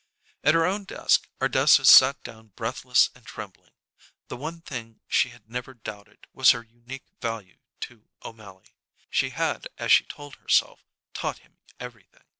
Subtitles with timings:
[0.43, 3.69] At her own desk Ardessa sat down breathless and trembling.
[4.29, 8.73] The one thing she had never doubted was her unique value to O'Mally.
[9.11, 10.83] She had, as she told herself,
[11.13, 12.23] taught him everything.